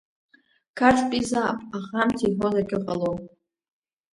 Қарҭтәизаап, 0.77 1.59
аха 1.77 1.97
амц 2.03 2.19
иҳәозаргьы 2.25 2.77
ҟалон. 2.85 3.17